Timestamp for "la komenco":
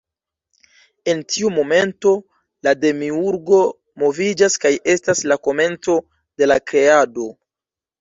5.33-6.01